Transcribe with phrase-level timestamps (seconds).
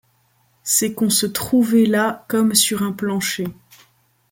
[0.63, 3.45] C’est qu’on se trouvé là comme sur un plancher